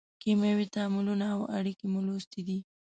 کیمیاوي 0.21 0.67
تعاملونه 0.75 1.25
او 1.35 1.41
اړیکې 1.57 1.85
مو 1.91 1.99
لوستې 2.07 2.41
دي. 2.47 2.59